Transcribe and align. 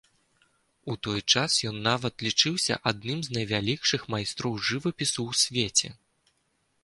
У 0.91 0.93
той 1.07 1.19
час 1.33 1.57
ён 1.71 1.75
нават 1.89 2.13
лічыўся 2.27 2.79
адным 2.91 3.19
з 3.27 3.37
найвялікшых 3.37 4.01
майстроў 4.13 4.53
жывапісу 4.69 5.21
ў 5.29 5.43
свеце. 5.43 5.89